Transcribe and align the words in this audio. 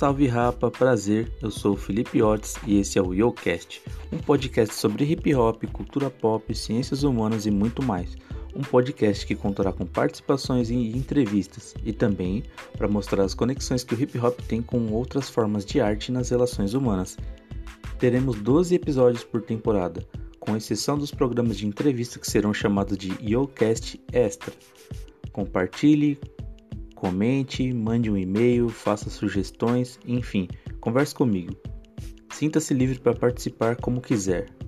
salve 0.00 0.26
rapa, 0.26 0.70
prazer, 0.70 1.30
eu 1.42 1.50
sou 1.50 1.74
o 1.74 1.76
Felipe 1.76 2.22
Otis 2.22 2.54
e 2.66 2.78
esse 2.78 2.98
é 2.98 3.02
o 3.02 3.12
YoCast, 3.12 3.82
um 4.10 4.16
podcast 4.16 4.74
sobre 4.74 5.04
hip 5.04 5.34
hop, 5.34 5.62
cultura 5.70 6.08
pop, 6.08 6.54
ciências 6.54 7.02
humanas 7.02 7.44
e 7.44 7.50
muito 7.50 7.82
mais. 7.82 8.16
Um 8.56 8.62
podcast 8.62 9.26
que 9.26 9.34
contará 9.34 9.74
com 9.74 9.84
participações 9.84 10.70
e 10.70 10.74
entrevistas 10.96 11.74
e 11.84 11.92
também 11.92 12.42
para 12.78 12.88
mostrar 12.88 13.24
as 13.24 13.34
conexões 13.34 13.84
que 13.84 13.94
o 13.94 14.02
hip 14.02 14.18
hop 14.18 14.40
tem 14.48 14.62
com 14.62 14.90
outras 14.90 15.28
formas 15.28 15.66
de 15.66 15.82
arte 15.82 16.10
nas 16.10 16.30
relações 16.30 16.72
humanas. 16.72 17.18
Teremos 17.98 18.40
12 18.40 18.74
episódios 18.74 19.22
por 19.22 19.42
temporada, 19.42 20.02
com 20.38 20.56
exceção 20.56 20.96
dos 20.96 21.10
programas 21.10 21.58
de 21.58 21.66
entrevista 21.66 22.18
que 22.18 22.30
serão 22.30 22.54
chamados 22.54 22.96
de 22.96 23.12
YoCast 23.22 24.00
Extra. 24.14 24.54
Compartilhe, 25.30 26.18
comente, 27.00 27.72
mande 27.72 28.10
um 28.10 28.16
e-mail, 28.16 28.68
faça 28.68 29.08
sugestões, 29.08 29.98
enfim, 30.06 30.46
converse 30.82 31.14
comigo. 31.14 31.56
Sinta-se 32.30 32.74
livre 32.74 32.98
para 32.98 33.14
participar 33.16 33.76
como 33.76 34.02
quiser. 34.02 34.59